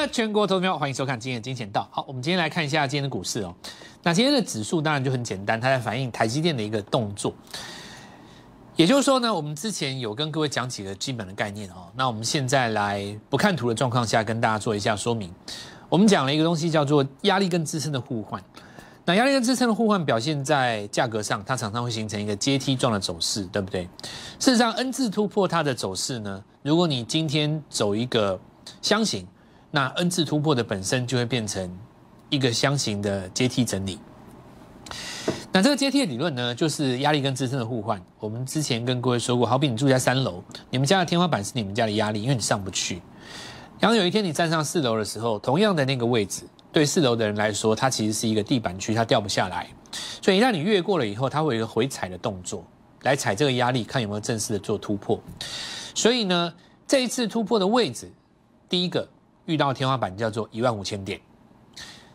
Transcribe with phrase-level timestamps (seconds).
[0.00, 1.86] 的全国投票，欢迎收看今天的金钱道。
[1.90, 3.54] 好，我们今天来看一下今天的股市哦。
[4.02, 7.32] 那今天的指数当然就很简单，它在反映台积电的一个动作。
[8.74, 11.86] 也就是说呢，我们之前有跟各位讲几个基本的概念哦。
[11.94, 15.30] 那我们现在来不看图的状况下，跟大家做一下说明。
[15.90, 18.42] 我们讲了一个东西叫做压力跟支撑的互换。
[19.04, 23.82] 那压力跟支撑的互换表现在价格上，它常常会形成一个阶梯状的走势，对不对？
[24.38, 28.40] 事实上，N 字突破它的走势呢，如果你今天走一个
[28.80, 29.26] 箱型，
[29.72, 31.68] 那 N 次突破的本身就会变成
[32.28, 33.98] 一个箱型的阶梯整理。
[35.50, 38.00] 那这个阶梯的理论呢，就是压力跟支撑的互换。
[38.20, 43.00] 我们之前跟各位说过，好比你住在三楼，你们家的天花板是你们家的压力，因为你上不去。
[43.80, 49.66] 然后有一天你站上四楼的时候，同样的那个位置，对四楼的人来说，它其实是一个地板区，它掉不下来。
[50.22, 52.64] 所以一旦你越过了以后，它会有一个回踩的动作，
[53.02, 55.20] 来踩这个压力，看有没有正式的做突破。
[55.94, 56.54] 所以呢，
[56.86, 58.10] 这一次突破的位置，
[58.68, 59.06] 第一个
[59.46, 61.20] 遇到天花板叫做一万五千点。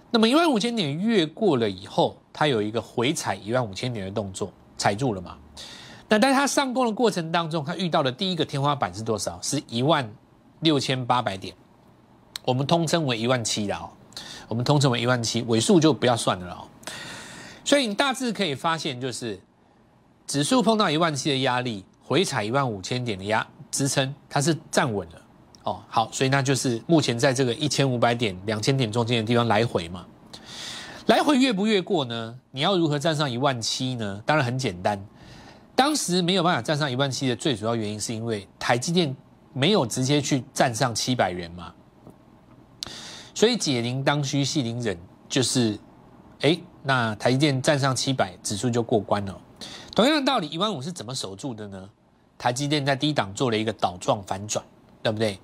[0.10, 5.38] 那么一万五千点越过了以后，它有一个回踩一万五千点的动作，踩住了嘛？
[6.08, 9.38] 那在它上攻的过程当中，它遇到的第一个天花板是多少？
[9.42, 10.10] 是一万
[10.62, 11.54] 六千八百点，
[12.46, 13.90] 我们通称为一万七的哦。
[14.48, 16.64] 我们通称为一万七，尾数就不要算了哦。
[17.66, 19.38] 所以你大致可以发现，就是
[20.26, 25.22] 指数碰到一万七的压力，回踩一万五千点的压支撑，它是站稳了。
[25.68, 30.06] 哦，好，所以那就是目前在这个一千五百点、两千点中间的地方来回嘛，
[31.08, 32.40] 来回越不越过呢？
[32.52, 34.24] 你要如何站上一万七呢？
[34.26, 34.98] 当然很简单，
[35.76, 39.14] 当时没有办法站上一万七的最主要原因是因为台积电
[39.52, 41.74] 没有直接去站上七百元嘛，
[43.34, 45.78] 所以解铃当须系铃人，就是，
[46.40, 49.38] 哎，那台积电站上七百，指数就过关了。
[49.94, 51.90] 同样的道理，一万五是怎么守住的呢？
[52.38, 54.64] 台积电在低档做了一个倒状反转，
[55.04, 55.38] 对不对？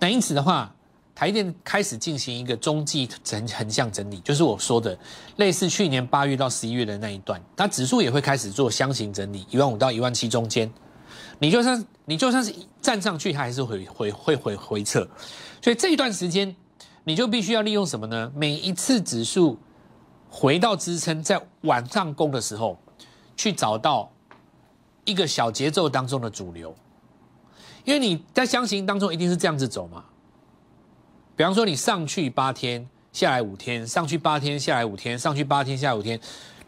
[0.00, 0.74] 那因此的话，
[1.14, 4.98] 台电开始进行一个中继整横向整理，就是我说的
[5.36, 10.72] 类似去年八月到十一月的那一段，它指数也会开始做箱型整理，一万五到一万七中间，
[11.38, 15.06] 你就算你就算是站上去，它还是会回会回回撤，
[15.60, 16.56] 所以这一段时间
[17.04, 18.32] 你就必须要利用什么呢？
[18.34, 19.58] 每一次指数
[20.30, 22.78] 回到支撑，在往上攻的时候，
[23.36, 24.10] 去找到
[25.04, 26.74] 一个小节奏当中的主流。
[27.84, 30.04] 因为你在箱型当中一定是这样子走嘛，
[31.36, 36.20] 比方说你上去八天，下来五天，上去八天，下来五天，上去八天，下来五天，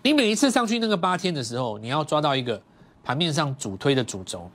[0.03, 2.61] 你每一次上去那个八天的时候，你要抓到一个
[3.05, 4.51] 盘面上主推的主轴。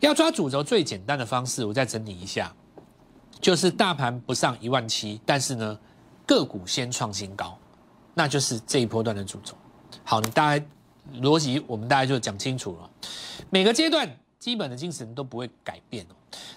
[0.00, 2.54] 要抓主轴最简单的方式，我再整理一下，
[3.40, 5.76] 就是大盘不上一万七，但是呢
[6.24, 7.58] 个股先创新高，
[8.14, 9.54] 那就是这一波段的主轴。
[10.04, 10.64] 好，你大概
[11.20, 12.90] 逻辑我们大概就讲清楚了，
[13.50, 14.08] 每个阶段。
[14.38, 16.14] 基本的精神都不会改变哦。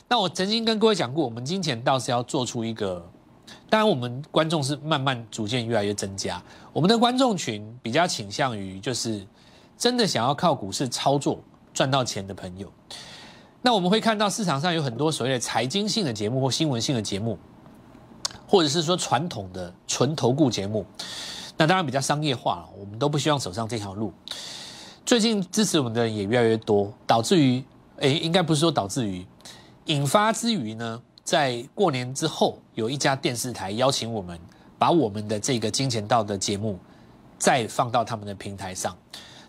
[0.07, 3.03] 那我曾经跟各位讲过，我们金钱倒是要做出一个，
[3.69, 6.41] 当然我们观众是慢慢逐渐越来越增加。
[6.73, 9.25] 我们的观众群比较倾向于就是
[9.77, 11.39] 真的想要靠股市操作
[11.73, 12.71] 赚到钱的朋友。
[13.61, 17.37] 那我们会看到市场上有很多所谓的财经性的节目或新闻性的节目，
[18.47, 20.85] 或者是说传统的纯投顾节目，
[21.57, 22.69] 那当然比较商业化了。
[22.77, 24.11] 我们都不希望走上这条路。
[25.05, 27.63] 最近支持我们的人也越来越多，导致于。
[27.99, 29.23] 哎，应该不是说导致于
[29.85, 34.39] 引发之余呢，在过年之后，有一家电视台邀请我们
[34.79, 36.79] 把我们的这个金钱道的节目
[37.37, 38.97] 再放到他们的平台上。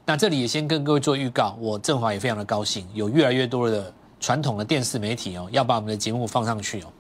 [0.05, 6.93] 那这里也先跟各位做预告，我振华也非常的高兴，有越来越多的传统的电视媒体哦，要把我们的节目放上去哦。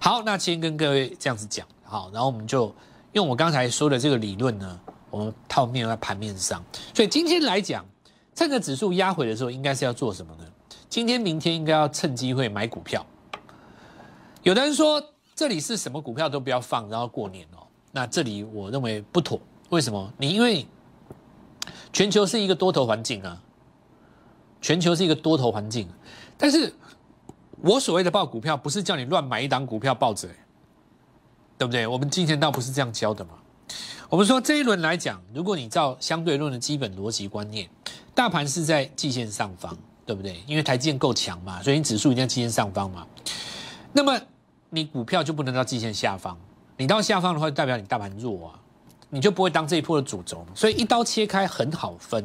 [0.00, 2.74] 好，那先跟各位这样子讲，好，然后我们就
[3.12, 6.60] 用我刚才说的这个理论呢，我们套面在盘面上。
[6.92, 7.86] 所以今天来讲，
[8.36, 10.44] 趁着指数压回的时候，应该是要做什么呢？
[10.90, 13.04] 今天、明天应该要趁机会买股票。
[14.42, 15.02] 有的人说
[15.34, 17.66] 这里是什么股票都不要放，然后过年哦。
[17.92, 19.40] 那这里我认为不妥。
[19.70, 20.12] 为什么？
[20.18, 20.66] 你因为
[21.94, 23.42] 全球是一个多头环境啊，
[24.60, 25.88] 全球是一个多头环境。
[26.36, 26.70] 但是
[27.62, 30.28] 我所谓的报股票，不是叫你乱买一档股票报着，
[31.56, 31.86] 对不对？
[31.86, 33.30] 我们今天倒不是这样教的嘛。
[34.08, 37.68] 我们说这一轮来讲，如果你照相对论的基本逻辑观念，
[38.14, 39.76] 大盘是在季线上方。
[40.06, 40.40] 对不对？
[40.46, 43.04] 因为台积电够强嘛，所以你指数一定要季线上方嘛。
[43.92, 44.16] 那么
[44.70, 46.38] 你股票就不能到季线下方，
[46.76, 48.54] 你到下方的话，代表你大盘弱啊，
[49.10, 50.46] 你就不会当这一波的主轴。
[50.54, 52.24] 所以一刀切开很好分，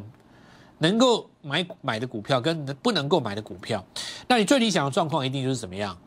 [0.78, 3.84] 能够买买的股票跟不能够买的股票，
[4.28, 5.98] 那你最理想的状况一定就是怎么样？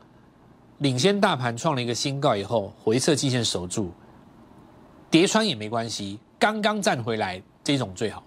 [0.77, 3.91] 领先大盘创了一个新高以后，回撤季线守住，
[5.09, 8.23] 跌穿也没关系，刚刚站回来这种最好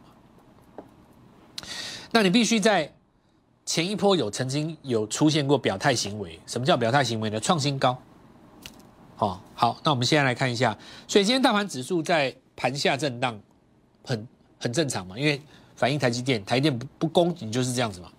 [2.11, 2.93] 那你必须在。
[3.69, 7.39] 前一波有曾经有出现过表态行为，什么叫表态行为呢？
[7.39, 7.95] 创新高，
[9.15, 10.75] 好，好，那我们现在来看一下，
[11.07, 13.39] 所以今天大盘指数在盘下震荡，
[14.03, 14.27] 很
[14.59, 15.39] 很正常嘛，因为
[15.77, 18.11] 反映台积电，台积电不不攻，你就是这样子嘛。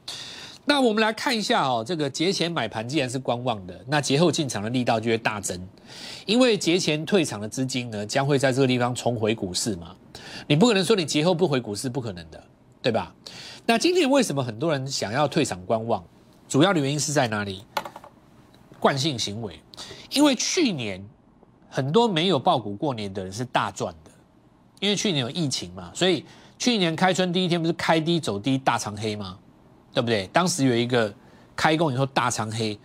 [0.69, 5.59] 那我们来看一下哦，这个节前买盘既然是观望的，那节后进场的力道就会大增，
[6.27, 9.95] 因为节前退场的资金呢，将会在这个地方重回股市嘛。
[10.45, 12.43] 你不可能说你节后不回股市，不可能的，
[12.83, 13.11] 对吧？
[13.65, 16.05] 那今天为什么很多人想要退场观望？
[16.47, 17.63] 主要的原因是在哪里？
[18.79, 19.59] 惯性行为。
[20.11, 21.03] 因为去年
[21.67, 24.11] 很多没有爆股过年的人是大赚的，
[24.79, 26.23] 因为去年有疫情嘛，所以
[26.59, 29.39] 去年开春第一天不是开低走低大长黑吗？
[29.93, 30.27] 对不对？
[30.27, 31.13] 当时有一个
[31.55, 32.79] 开工以后大长黑，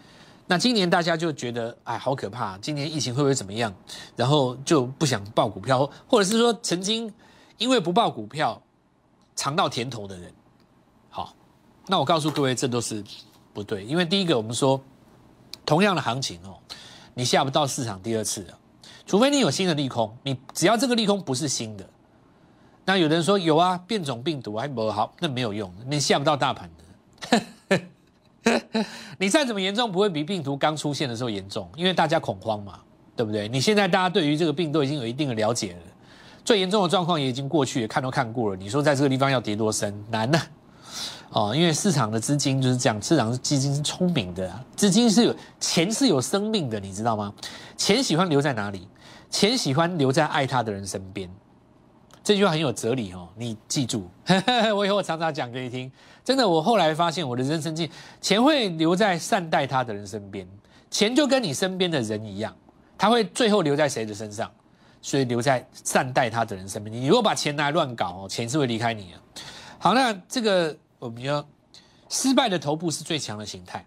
[0.47, 3.73] 那今年大家就觉得哎好可怕，今年疫情会不会怎么样？
[4.17, 7.12] 然后就不想报股票，或者是说曾经
[7.59, 8.61] 因为不报股票
[9.37, 10.33] 尝到甜头的人，
[11.11, 11.35] 好，
[11.87, 13.05] 那我告诉各位这都是
[13.53, 14.81] 不对，因为第一个我们说
[15.65, 16.59] 同样的行情哦。
[17.17, 18.59] 你下不到市场第二次了，
[19.06, 20.12] 除非你有新的利空。
[20.25, 21.89] 你只要这个利空不是新的，
[22.85, 26.84] 那有的人说有啊，变种病毒还不好，那没有用，你下不到大盘的。
[29.19, 32.79] 你再怎么严重，不会比病毒刚出现的时候严重，因为大家恐慌嘛，
[33.17, 33.49] 对不对？
[33.49, 35.79] 你现在大家对于这个病都已经有一定的了解了，
[36.44, 38.56] 最严重的状况也已经过去，也看都看过了。
[38.56, 40.41] 你说在这个地方要跌多深，难呐。
[41.31, 47.32] 哦，因为市场的资金就是这样，市场的基金是聪明的，资金是有钱是有生命的，你知道吗？
[47.77, 48.87] 钱喜欢留在哪里？
[49.31, 51.29] 钱喜欢留在爱他的人身边。
[52.25, 54.11] 这句话很有哲理哦，你记住。
[54.75, 55.93] 我以后常常讲给你听。
[56.25, 57.88] 真的，我后来发现我的人生经，
[58.21, 60.49] 钱会留在善待他的人身边。
[60.91, 62.56] 钱就跟你身边的人一样，
[62.99, 64.50] 他会最后留在谁的身上？
[65.03, 66.97] 所以留在善待他的人身边。
[66.97, 69.43] 你如果把钱拿来乱搞哦，钱是会离开你的。
[69.79, 70.77] 好，那这个。
[71.00, 71.47] 我们要
[72.09, 73.85] 失败的头部是最强的形态。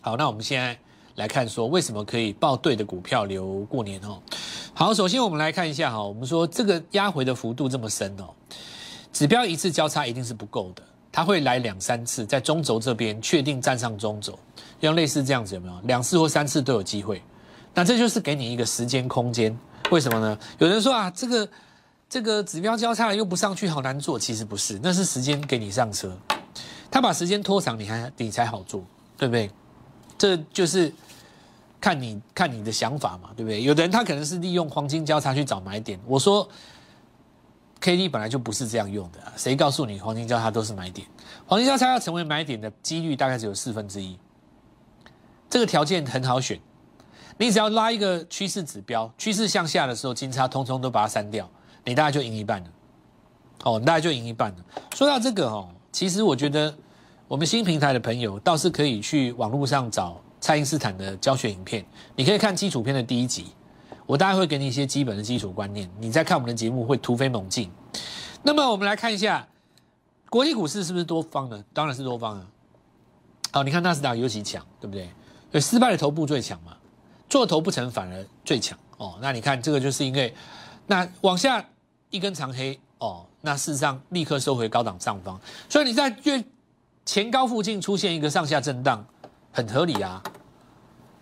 [0.00, 0.74] 好，那我们现在
[1.16, 4.22] 来看说，为什么可以报对的股票留过年哦？
[4.78, 8.30] 好，首先我们来看一下哈，我们说这个压回的幅度这么深哦，
[9.12, 14.38] 指标一次交叉一定是不够的，它会来两三次，在中轴这边确定站上中轴，
[14.80, 15.74] 像类似这样子有没有？
[15.86, 17.20] 两次或三次都有机会。
[17.74, 19.58] 那这就是给你一个时间空间，
[19.90, 20.38] 为什么呢？
[20.58, 21.48] 有人说啊，这个。
[22.08, 24.18] 这个指标交叉又不上去，好难做。
[24.18, 26.16] 其实不是，那是时间给你上车，
[26.90, 28.82] 他把时间拖长，你还你才好做，
[29.18, 29.50] 对不对？
[30.16, 30.90] 这就是
[31.80, 33.62] 看你看你的想法嘛，对不对？
[33.62, 35.98] 有的人他可能是利用黄金交叉去找买点。
[36.06, 36.48] 我说
[37.80, 41.06] ，K D 本来就不是这样用的，谁告诉你黄金交叉都是买点？
[41.46, 44.18] 黄金交叉要成为买点的几率大概只有四分之一。
[45.48, 46.60] 这个条件很好选，
[47.38, 51.48] 你只要拉一个趋势指标，趋势向下的时候，金叉通通都把它删掉。
[51.84, 52.70] 你大概就赢一半了，
[53.64, 54.56] 哦，大概就赢一半了。
[54.94, 56.74] 说到这个哦，其实我觉得
[57.26, 61.84] 我们新平台的朋友倒是可以去网络上找蔡英斯坦的教学影片，
[62.16, 63.46] 你可以看基础片的第一集，
[64.06, 67.70] 我大概会给你一些基本的基础观念，你再看我们的节目会突飞猛进。
[68.42, 69.46] 那么我们来看一下
[70.30, 71.64] 国际股市是不是多方呢？
[71.72, 72.46] 当然是多方啊。
[73.52, 75.08] 好，你看纳斯达尤其强，对不对？
[75.50, 76.76] 对，失败的头部最强嘛，
[77.28, 79.18] 做头不成反而最强哦。
[79.20, 80.34] 那你看这个就是因为
[80.86, 81.64] 那往下。
[82.10, 85.38] 一根长黑哦，那事实上立刻收回高档上方，
[85.68, 86.42] 所以你在越
[87.04, 89.04] 前高附近出现一个上下震荡，
[89.52, 90.22] 很合理啊。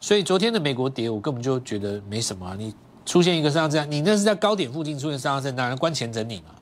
[0.07, 2.55] 所以昨天的美国跌，我根本就觉得没什么。
[2.55, 2.73] 你
[3.05, 6.55] 出现一个上下震荡，你那是在高点附近出现上下震荡，关前整理嘛？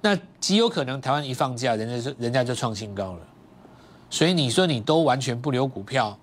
[0.00, 3.20] 那极有可能台湾一放假，人家就人家就创新高了。
[4.10, 6.18] 所以你说你都完全不留股票，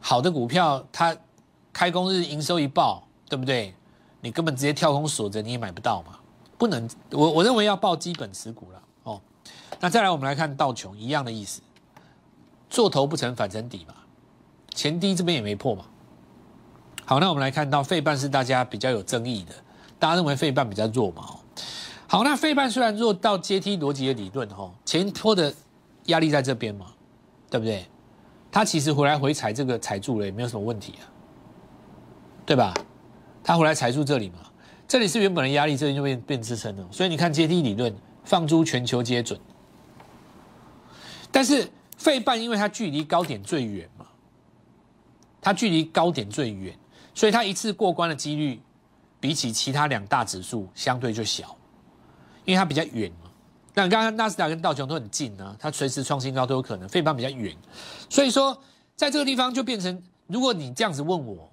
[0.00, 1.14] 好的股票它
[1.74, 3.74] 开工日营收一报，对不对？
[4.22, 6.18] 你根本直接跳空锁着，你也买不到嘛，
[6.56, 6.88] 不能。
[7.10, 9.20] 我我认为要报基本持股了哦。
[9.78, 11.60] 那再来，我们来看道琼，一样的意思，
[12.70, 13.92] 做头不成反成底嘛，
[14.74, 15.84] 前低这边也没破嘛。
[17.04, 19.52] 好，那我们来看到费半是大家比较有争议的，
[19.98, 21.24] 大家认为费半比较弱嘛？
[22.06, 25.52] 好，那费半虽然弱到阶梯逻辑的理论哈，前坡的
[26.06, 26.86] 压力在这边嘛，
[27.50, 27.86] 对不对？
[28.50, 31.04] 它其实回来回踩这个踩住了也没有什么问题啊，
[32.44, 32.74] 对吧？
[33.42, 34.36] 他回来踩住这里嘛？
[34.86, 36.86] 这里是原本的压力，这里就变变支撑了。
[36.90, 37.92] 所以你看阶梯理论
[38.24, 39.40] 放诸全球皆准。
[41.30, 43.88] 但是费半因为它距离高点最远，
[45.42, 46.74] 它距离高点最远，
[47.14, 48.58] 所以它一次过关的几率
[49.20, 51.54] 比起其他两大指数相对就小，
[52.46, 53.30] 因为它比较远嘛。
[53.74, 56.88] 那刚刚纳斯达跟道琼都很近啊，它随时创新高都有可能。
[56.88, 57.54] 费半比较远，
[58.08, 58.56] 所以说
[58.96, 61.48] 在这个地方就变成，如果你这样子问我。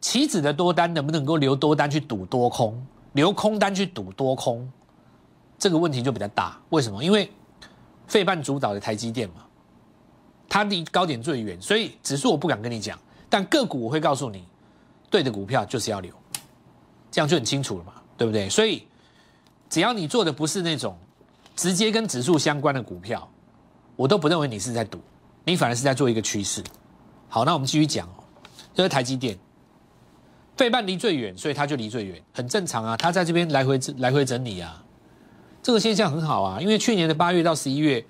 [0.00, 4.70] 期指的多单能不能够留多单去赌多空，留空单去赌多空，
[5.58, 6.60] 这个问题就比较大。
[6.68, 7.02] 为什么？
[7.02, 7.32] 因为
[8.06, 9.46] 费半主导的台积电嘛，
[10.46, 12.98] 它离高点最远，所以指数我不敢跟你讲，
[13.34, 14.44] 但个股我会告诉你，
[15.10, 16.14] 对的股票就是要留，
[17.10, 18.48] 这样就很清楚了嘛，对不对？
[18.48, 18.86] 所以
[19.68, 20.96] 只要你做的不是那种
[21.56, 23.28] 直接跟指数相关的股票，
[23.96, 25.00] 我都不认为你是在赌，
[25.42, 26.62] 你反而是在做一个趋势。
[27.28, 28.22] 好，那我们继续讲哦，
[28.72, 29.36] 这是台积电，
[30.56, 32.96] 费半离最远，所以它就离最远，很正常啊。
[32.96, 34.80] 它在这边来回来回整理啊，
[35.60, 36.60] 这个现象很好啊。
[36.60, 38.06] 因为去年的八月到十一月，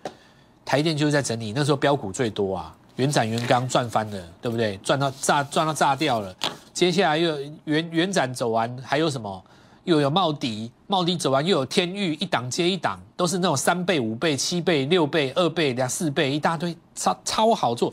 [0.66, 4.76] 台电就是在整理，那时候标股最多啊，元展元刚赚翻了，对不对？
[4.78, 6.34] 赚到炸赚到炸掉了。
[6.72, 9.42] 接下来又元元展走完，还有什么？
[9.84, 17.92] 又有茂迪，茂迪走完又有天域，一档接一档，都是那种三倍、五倍、七倍、六倍、二倍、两四倍，一大堆，超超好做。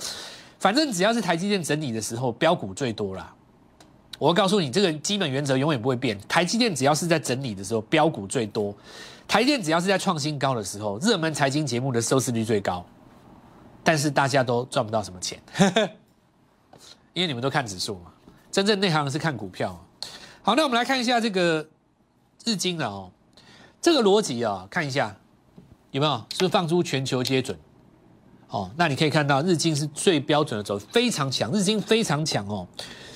[0.58, 3.34] 反正只要是台积电整理的时候，标股最多啦。
[4.18, 6.18] 我告诉你，这个基本原则永远不会变。
[6.30, 8.74] 台积电只要是在整理的时候，标股最多；
[9.28, 12.86] 台电只要是在创新高的时候，热门财经节目的收视率最高。
[13.84, 15.42] 但是大家都赚不到什么钱，
[17.14, 18.12] 因为你们都看指数嘛。
[18.52, 19.86] 真正内行是看股票。
[20.42, 21.68] 好，那我们来看一下这个。
[22.44, 23.12] 日经的哦，
[23.80, 25.16] 这个逻辑啊，看一下
[25.92, 27.56] 有没有是不是放出全球皆准？
[28.48, 32.68] 哦，那你可以看到日经是最标准的走，非常强，日经非常强哦，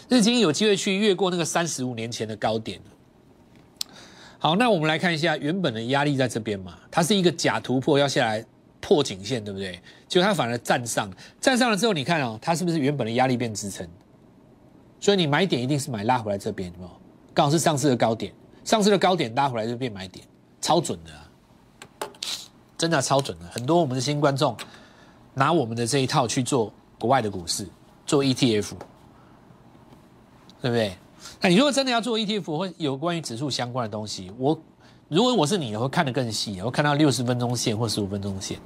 [0.10, 2.80] 日经有机会去越过那个三十五年前的高点
[4.38, 8.46] 好，那我们来看一下原本的压力在这边嘛，它是一个假突破要下来
[8.88, 9.82] 破颈线，对不对？
[10.08, 11.10] 结果它反而站上，
[11.42, 13.88] 站上了之后，你看哦，它是不是原本的压力变支撑？
[15.00, 16.92] 所以你买点一定是买拉回来这边，有没有？
[17.34, 18.32] 刚好是上次的高点。
[18.64, 20.24] 上次的高点拉回来就变买点，
[20.62, 22.08] 超准的，
[22.78, 23.46] 真的超准的。
[23.48, 24.56] 很多我们的新观众
[25.34, 27.68] 拿我们的这一套去做国外的股市，
[28.06, 28.72] 做 ETF，
[30.62, 30.96] 对不对？
[31.42, 34.60] 那你如果真的要做 ETF 或有关于指数相关的东西，我
[35.08, 38.58] 如果我是你，我会看得更细，我会看到六十分钟线或十五分钟线。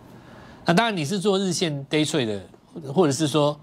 [0.70, 3.60] 那当然你是做日线 day trade 的，或者是说。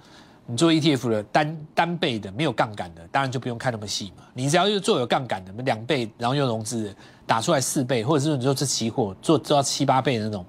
[0.49, 4.23] 你做 ETF 的单单倍的没有杠杆的，当然就不用看那么细嘛。
[4.33, 6.95] 你只要又做有杠杆的，两倍然后又融资
[7.27, 10.47] 打出来四倍，或者是你说这期货做做到七八倍的那种，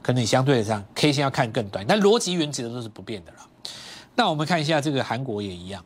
[0.00, 3.38] 可能你相对的上 K 线要看更短，但逻辑原则都是不变的了。
[4.14, 5.84] 那我们看一下这个韩国也一样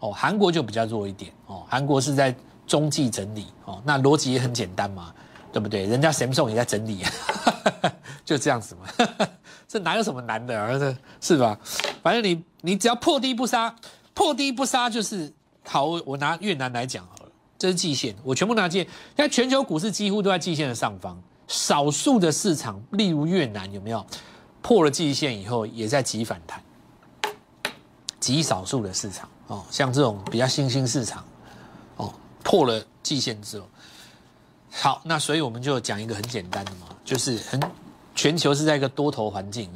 [0.00, 2.34] 哦，韩国就比较弱一点哦，韩国是在
[2.66, 5.14] 中继整理哦，那逻辑也很简单嘛，
[5.52, 5.86] 对不对？
[5.86, 7.04] 人家 Samsung 也在整理，
[8.24, 9.06] 就这样子嘛。
[9.68, 11.58] 这哪有什么难的，儿子是吧？
[12.02, 13.74] 反正你你只要破低不杀，
[14.14, 15.32] 破低不杀就是
[15.64, 15.86] 好。
[16.04, 18.78] 我拿越南来讲好了，这是季线，我全部拿季。
[18.78, 24.06] 现在全球股市几乎都在季线的上方，少数的市场，例如越南有没有
[24.62, 26.62] 破了季线以后也在急反弹？
[28.20, 31.24] 极少数的市场哦，像这种比较新兴市场
[31.96, 33.68] 哦，破了季线之后，
[34.80, 37.60] 好，那所以我们就讲一个很简单的嘛，就是很。
[38.14, 39.70] 全球是在一个多头环境，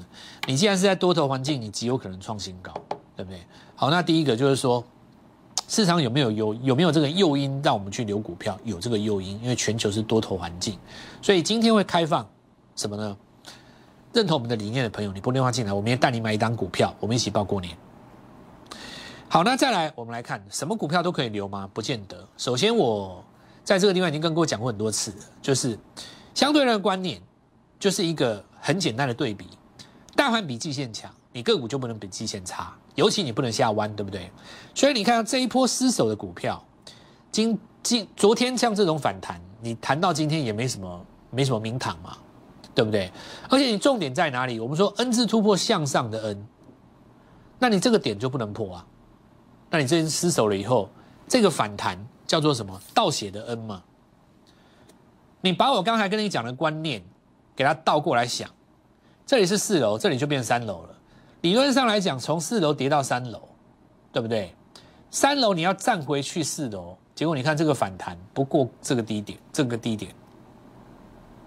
[0.46, 2.72] 你既然是在多头环境，你极有可能创新高，
[3.14, 3.38] 对不对？
[3.76, 4.82] 好，那第一个就是说，
[5.68, 8.58] 市场有没有有有没有这个诱因让我们去留股票？
[8.64, 10.78] 有这个诱因，因为全球是多头环境，
[11.20, 12.26] 所以今天会开放
[12.76, 13.14] 什么呢？
[14.14, 17.76] 认同我们的理念的朋友，你拨电话进来，我们也带你买一张股票，我们一起报过年。
[19.28, 21.68] 好，那再来，我们来看什么股票都可以留吗？
[21.74, 22.26] 不见得。
[22.38, 23.22] 首先，我
[23.64, 25.78] 在这个地方已经跟各位讲过很多次了，就是
[26.34, 27.20] 相对论观念。
[27.78, 29.48] 就是一个很简单的对比，
[30.14, 34.30] 大盘比季线强，你个股就不能比季线差，尤其你不能下弯，对不对？
[34.74, 36.62] 所以你看这一波失守的股票，
[37.32, 42.18] 今今昨天像这种反弹，你谈到今天也没什么没什么名堂嘛，
[42.74, 43.10] 对不对？
[43.48, 44.60] 而且你重点在哪里？
[44.60, 46.46] 我们说 N 字突破向上的 N，
[47.58, 48.86] 那你这个点就不能破啊？
[49.70, 50.90] 那你这失守了以后，
[51.26, 51.98] 这个反弹
[52.30, 52.80] 叫做什么？
[52.94, 53.82] 倒写的 N 嘛？
[55.40, 57.02] 你把我刚才跟你讲的观念。
[57.56, 58.48] 给它倒过来想，
[59.26, 60.96] 这里是四楼，这里就变三楼了。
[61.42, 63.42] 理论上来讲，从四楼跌到三楼，
[64.12, 64.54] 对不对？
[65.10, 70.14] 三楼你要站回去四楼，结果你看这个反弹不过这个低点，这个低点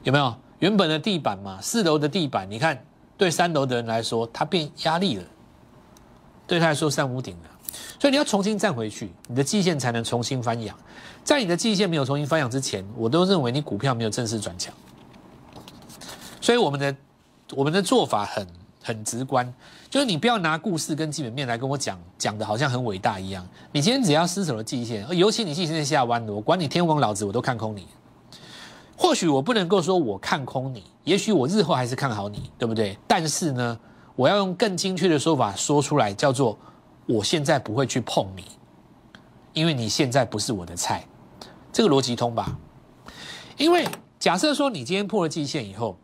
[0.03, 0.35] 有没有？
[0.59, 2.85] 原本的地板嘛，四楼的地板，你看
[3.17, 5.23] 对三楼的人来说，它变压力了，
[6.45, 7.49] 对他来说三屋顶了。
[7.99, 10.77] 所以你要重新站回去，你的季线才能重新翻扬。
[11.23, 14.73] 在你的季线没有重新翻扬之前，我都认为你股票没有正式转强。
[16.41, 16.95] 所以我们的
[17.51, 18.47] 我们的做法很
[18.83, 19.51] 很直观，
[19.89, 23.47] 就是你不要拿故事跟基本面来跟我讲，讲的好像很伟大一样。
[23.71, 27.87] 你今天只要失守了季线，尤其你季线下弯的，我管你天王老子，我都看空你。
[28.97, 32.97] 或许我不能够说我看空你，也许我日后还是看好你，对不对？
[33.07, 33.79] 但是呢，
[34.15, 36.57] 我要用更精确的说法说出来，叫做
[37.05, 38.45] 我现在不会去碰你，
[39.53, 41.05] 因为你现在不是我的菜。
[41.71, 42.57] 这个逻辑通吧？
[43.57, 43.87] 因为
[44.19, 45.97] 假设说你今天破了季线以后。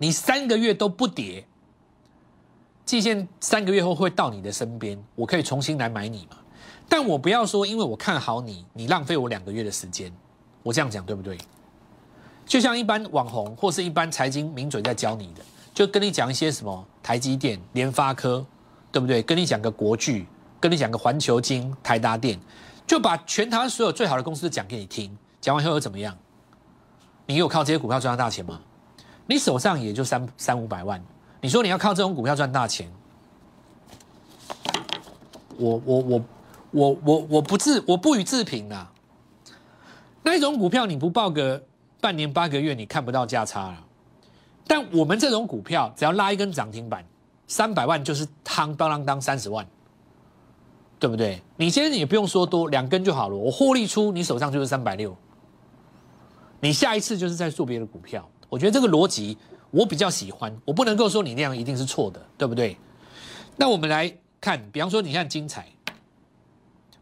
[0.00, 1.44] 你三个月都不跌，
[2.84, 6.36] 季线三个月后会到你的身边，我可以重新来买你嘛？
[6.88, 10.12] 但我不要说，因为我看好你，你浪费我两个月的时间，
[10.62, 11.36] 我这样讲对不对？
[12.46, 15.42] 就像一般网红或是一般财经名嘴在教你的，
[15.74, 18.46] 就跟你讲一些什么台积电、联发科，
[18.90, 19.22] 对不对？
[19.22, 20.26] 跟你讲个国巨，
[20.60, 22.38] 跟你讲个环球金、台达电，
[22.86, 26.16] 就把全台湾所有最好的公司讲给你听，讲完以后又怎么样？
[27.26, 28.60] 你有靠这些股票赚到大钱吗？
[29.26, 31.02] 你手上也就三三五百万，
[31.42, 32.90] 你说你要靠这种股票赚大钱，
[35.58, 36.24] 我我我
[36.70, 38.90] 我我我不自我不予置评啊。
[40.22, 41.62] 那一种股票你不报个
[42.00, 43.84] 半年八个月，你看不到价差了。
[44.66, 47.04] 但我们这种股票，只要拉一根涨停板，
[47.48, 49.66] 三百万就是汤当啷当三十万，
[51.00, 51.42] 对不对？
[51.56, 53.36] 你今天也不用说多，两根就好了。
[53.36, 55.16] 我获利出，你手上就是三百六。
[56.60, 59.38] 你下一次就是在做别的股票，我觉得这个逻辑
[59.70, 60.54] 我比较喜欢。
[60.64, 62.76] 我不能够说你那样一定是错的，对不对？
[63.56, 65.66] 那我们来看，比方说你看精彩，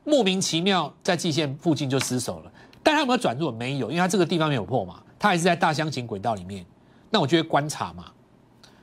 [0.05, 3.51] 莫名其妙在季线附近就失手了，但他有没有转弱？
[3.51, 6.65] 没有，因为他这个地方没有破嘛，他还是在大箱型轨道里面。
[7.11, 8.05] 那我就会观察嘛，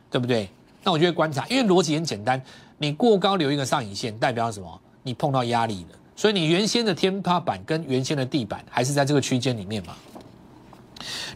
[0.10, 0.50] 对不对？
[0.84, 2.42] 那我就会观察，因为逻辑很简单，
[2.78, 4.82] 你过高留一个上影线，代表什么？
[5.04, 9.96] 你碰到压力了，所以你原先的天花板跟原先的地板还是在这个区间里面嘛。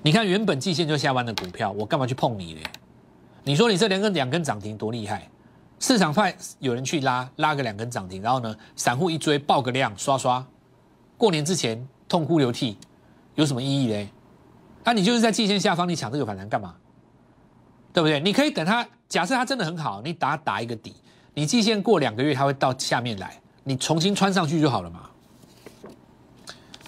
[0.02, 2.64] 你看原本季线就下弯的股票，我干嘛去碰你嘞？
[3.44, 5.30] 你说你这两根两根涨停多厉害？
[5.80, 10.46] 市场派有人去拉拉个两根涨停，然后呢，散户一追爆个量刷刷，
[11.18, 12.78] 过年之前痛哭流涕，
[13.36, 14.10] 有什么意义嘞？
[14.84, 16.74] 那你就是在季线下方，你抢这个反弹干嘛？
[17.98, 18.20] 对不对？
[18.20, 20.94] 你可以等它，假设它真的很好，你打打一个底，
[21.34, 25.10] 你季线过两个月它会到下面来，你重新穿上去就好了嘛，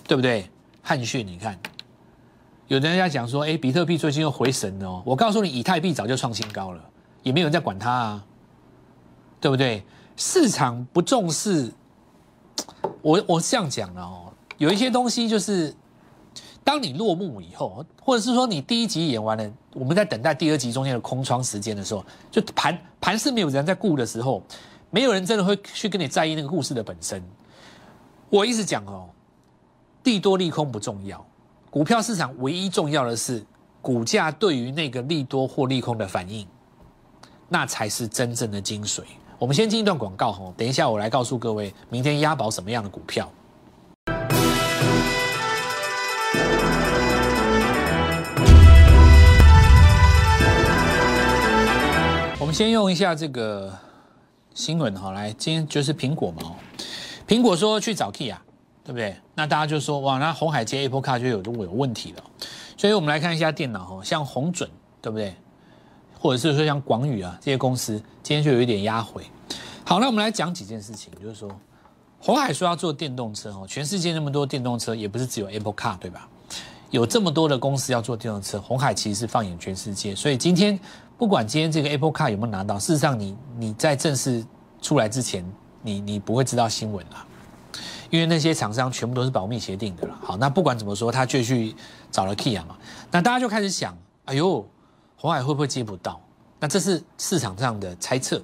[0.08, 0.48] 对不对？
[0.84, 1.58] 汉讯，你看。
[2.68, 5.01] 有人在讲说，哎，比特币最近又回神了哦。
[5.04, 6.89] 我告诉你，以太币早就创新高了，
[7.24, 8.25] 也没有人在管它啊，
[9.42, 9.84] 对不对？
[10.15, 11.74] 市场不重视，
[13.02, 14.32] 我我这样讲了哦。
[14.60, 15.74] 有一些东西就是，
[16.69, 24.43] 当你落幕以后，或者是说你第一集演完了，我们在等待第二集中间的空窗时间的时候，就盘盘是没有人在顾的时候，
[24.91, 27.23] 没有人真的会去跟你在意那个故事的本身。
[28.29, 29.10] 我一直讲哦，
[30.03, 31.25] 利多利空不重要。
[31.71, 33.43] 股票市场唯一重要的是
[33.82, 36.45] 股价对于那个利多或利空的反应，
[37.47, 39.01] 那才是真正的精髓。
[39.39, 43.27] 我们先进一段广告吼，等一下我来告诉各位，明天押宝什么样的股票。
[52.49, 53.71] 们先用一下这个
[54.55, 56.55] 新闻哈，来，今天就是苹果嘛，
[57.27, 58.41] 苹果说去找 Key 啊。
[58.83, 59.15] 对不对？
[59.35, 62.23] 那大家就说哇，那红海接 Apple Car 就有有问题了。
[62.75, 64.67] 所以我们来看一下电脑哈，像红准
[64.99, 65.35] 对不对？
[66.19, 69.21] 或者是说像广宇啊这些公司，今天就有一点压回。
[69.85, 71.55] 好，那我们来讲几件事情，就是说
[72.19, 76.27] 红海说要做电动车哦，全世界那么多电动车，也不是只有 Apple Car 对吧？
[76.89, 80.15] 有这么多的公司要做电动车，红海其实是放眼全世界。
[80.15, 80.79] 所以今天
[81.19, 84.41] 不管今天这个 Apple Car 有没有拿到，事实上你你在正式
[84.82, 85.45] 出来之前，
[85.82, 87.27] 你你不会知道新闻啊。
[88.10, 90.17] 因为那些厂商全部都是保密协定的了。
[90.23, 91.75] 好，那不管怎么说，他就去
[92.10, 92.77] 找了 Kia 嘛。
[93.12, 94.65] 那大家就开始想，哎呦，
[95.17, 96.21] 红海会不会接不到？
[96.58, 98.41] 那这是市场上的猜测。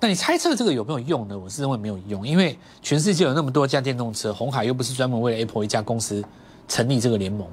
[0.00, 1.38] 那你猜测这个有没有用呢？
[1.38, 6.24] 我是认为没有用，因为全世界有那么多家电动车，红海又不是专门为了 Apple 一家公司
[6.66, 7.46] 成立这个联盟，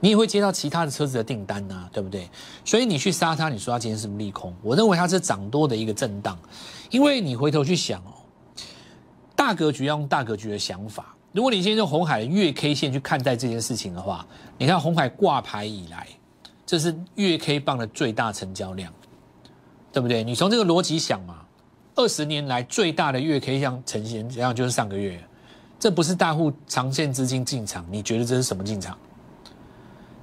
[0.00, 2.28] 你也会接到其他的车子的订单呐，对不对？
[2.64, 4.54] 所以你去杀它，你说它今天是不利空？
[4.62, 6.38] 我认为它是涨多的一个震荡，
[6.90, 8.12] 因为你回头去想哦。
[9.34, 11.14] 大格局要用大格局的想法。
[11.30, 16.08] 如果你今天用红海的月 K 线去看待这件事情的话，你看红海挂牌以来，
[16.66, 18.92] 这是月 K 棒的最大成交量，
[19.92, 20.24] 对不对？
[20.24, 21.44] 你从这个逻辑想嘛，
[21.94, 25.22] 二十年来最大的月 K 像呈现这样就是上个月，
[25.78, 28.98] 这不是大户长线资金进场，你觉得这是什么进场？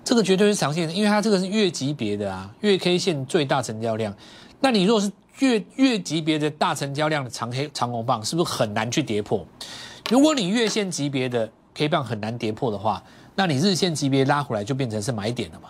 [0.05, 4.15] 这个绝对是长线，因为它这个是月级别的啊，月 K 线最大成交量。
[4.61, 9.43] 那你如果是月月级别的大成交量的长黑长红棒是不是很难去跌破？
[10.11, 13.03] 如果你月线级别的 K 棒很难跌破的话，
[13.35, 15.69] 那你日线级别拉回来就变成是买点了嘛？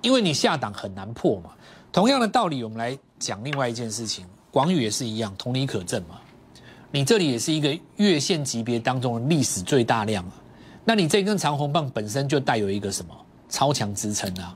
[0.00, 1.50] 因为你下档很难破嘛。
[1.92, 6.18] 同样的道理，我们来讲另外一件事情，广宇也是一样，同理可证嘛。
[6.90, 10.32] 你这里也是一个月线级别当中的历史最大量啊，
[10.90, 13.14] 那你这根长红棒本身就带有一个什么
[13.48, 14.52] 超强支撑啊？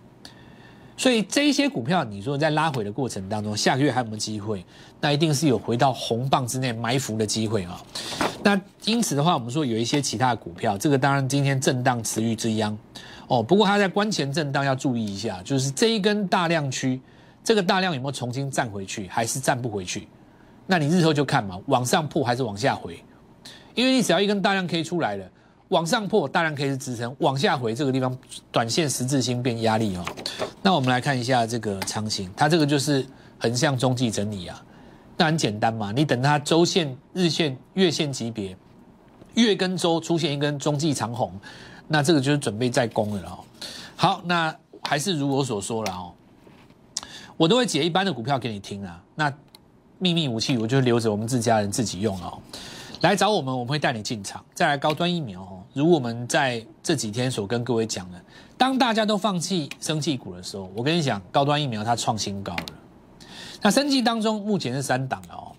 [0.96, 4.66] 所以这一些股票，你说在拉回的过程当中，下个月还有没有机会？
[5.00, 7.80] 那一定是有回到红棒之内埋伏的机会啊。
[8.42, 12.76] 那因此的话，我们说有一些其他的股票，这个当然今天震荡持续之央
[13.28, 13.40] 哦。
[13.40, 17.00] 不过它在关前震荡要注意一下，就是这一根大量区，
[17.44, 20.08] 这个大量有没有重新站回去，还是站不回去？
[20.66, 22.98] 那你日后就看嘛，往上破还是往下回？
[23.76, 25.30] 因为你只要一根大量 K 出来了，
[25.68, 28.16] 往上破当然可以是支撑，往下回这个地方
[28.52, 30.04] 短线十字星变压力哦。
[30.62, 33.04] 那我们来看一下这个长形，它这个就是
[33.38, 34.62] 横向中继整理啊。
[35.16, 38.56] 那很简单嘛，你等它周线、日线、月线级别，
[39.34, 41.32] 月跟周出现一根中继长红，
[41.88, 43.38] 那这个就是准备再攻了哦。
[43.96, 46.12] 好，那还是如我所说了哦，
[47.36, 49.02] 我都会解一般的股票给你听啊。
[49.14, 49.32] 那
[49.98, 52.38] 秘密武器我就留着我们自家人自己用哦。
[53.10, 54.42] 来找我们，我们会带你进场。
[54.54, 58.18] 再来高端疫苗哦，如我们在这几天所跟各位讲的，
[58.56, 62.64] 当大家都放弃生技股的时候，我跟你讲，高端疫苗它创新高了。
[63.60, 65.52] 那生技当中目前是三档了哦，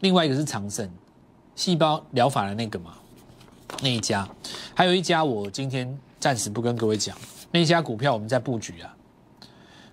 [0.00, 0.88] 另外一个是长盛
[1.56, 2.94] 细胞疗法的那个嘛，
[3.82, 4.28] 那一家，
[4.72, 7.16] 还有一家我今天暂时不跟各位讲，
[7.50, 8.96] 那一家股票我们在布局啊，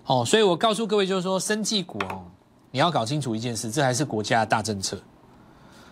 [0.06, 2.22] 哦，所以我告诉各位就是说，生技股哦，
[2.70, 5.00] 你要搞清楚一件事，这还是国家的大政策，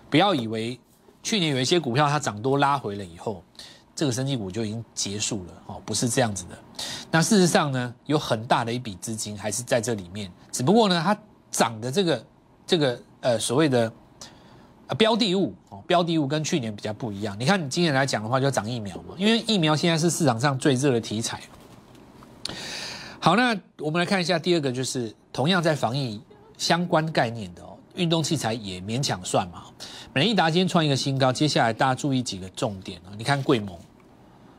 [0.08, 0.78] 不要以为
[1.22, 3.42] 去年有一些股票它涨多拉回了以后，
[3.94, 6.58] 这个生技股就已经结束了哦，不是这样子的。
[7.10, 11.16] 那事实上呢，有很大的一笔资金还是在这里面，只不过呢，它。
[11.52, 12.24] 涨的这个
[12.64, 13.92] 这个呃所谓的
[14.96, 17.36] 标的物哦，标的物跟去年比较不一样。
[17.40, 21.40] 你看你今年来讲的话，就涨疫苗嘛，因为疫苗现在是市场上最热的题材。
[23.18, 26.22] 好，那我们来看一下第二个，就是同样在防疫
[26.56, 29.64] 相关概念的哦，运动器材也勉强算嘛。
[30.12, 33.14] 美利达今天创一个新高，接下来大家注意几个重点啊。
[33.16, 33.76] 你看贵盟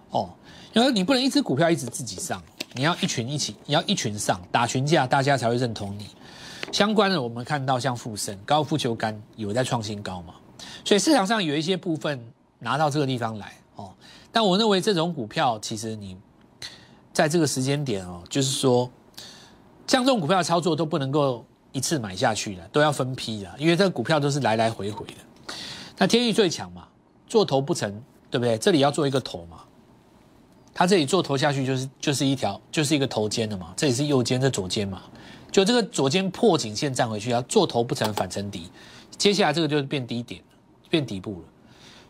[0.09, 0.29] 哦，
[0.73, 2.41] 因为你不能一只股票一直自己上，
[2.73, 6.07] 你要一群一起，你要一群上打群架，大家才会认同你。
[6.71, 10.35] 相关的，我们看到像富盛、高尔夫球杆有在创新高嘛，
[10.85, 12.23] 所以市场上有一些部分
[12.59, 13.91] 拿到这个地方来哦。
[14.31, 16.15] 但我认为这种股票其实你
[17.11, 18.89] 在这个时间点哦，就是说
[19.85, 25.53] 像这种股票的操作都不能够一次买下去的，都要分批的，因为这个股票都是来来回回的。
[25.97, 26.87] 那天域最强嘛，
[27.27, 27.91] 做头不成，
[28.29, 28.57] 对不对？
[28.57, 29.61] 这里要做一个头嘛，
[30.73, 35.03] 它这里做头下去就是就是一条就是一个头肩的嘛，这里是右肩，这左肩嘛。
[35.51, 38.71] 就这个左肩破颈线站回去，要做头不成反成底，
[39.17, 40.41] 接下来这个就是变低点，
[40.89, 41.47] 变底部了。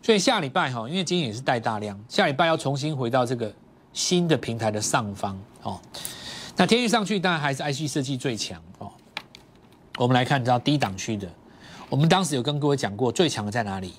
[0.04, 3.52] 所以下礼拜哈，因为今天也是带大量，下礼拜要重新回到这个
[3.93, 5.80] 新的平台的上方哦。
[6.56, 8.91] 那天域上去当然还是 IC 设计最强哦。
[10.02, 11.30] 我们来看到低档区的，
[11.88, 13.94] 我们当时有跟各位讲过，最强的在哪里？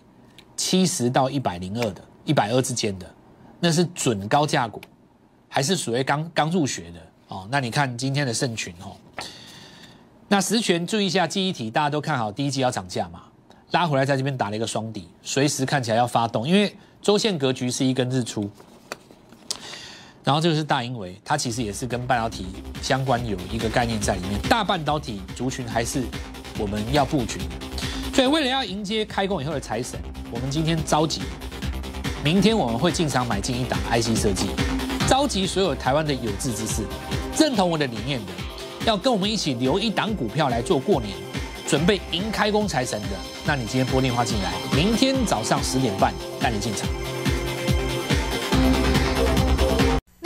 [0.57, 3.09] 七十到一百零二的，一百二之间的，
[3.61, 4.81] 那是准高价股，
[5.49, 7.47] 还是属于刚刚入学的哦？
[7.53, 8.97] 那你看今天的盛群哦。
[10.27, 13.23] 那实权注意一下记忆体，大家都看好第一季要涨价嘛？
[13.71, 18.51] 拉回来在这边打了一个双底，随时看起来要发动，因为周线格局是一根日出。
[20.25, 22.47] 然后这个是大英维，它其实也是跟半导体
[22.81, 24.41] 相关有一个概念在里面。
[24.49, 26.05] 大半导体族群还是
[26.59, 27.41] 我们要布局，
[28.15, 29.99] 所以为了要迎接开工以后的财神，
[30.31, 31.23] 我们今天召集，
[32.25, 34.47] 明天我们会进场买进一档 IC 设计，
[35.09, 36.83] 召集所有台湾的有志之士，
[37.37, 38.33] 认同我的理念的。
[38.87, 41.13] 要跟我们一起留一档股票来做过年，
[41.67, 43.09] 准备迎开工财神的，
[43.45, 46.89] 那你今天拨电话进来，明天早上十点半带你进场。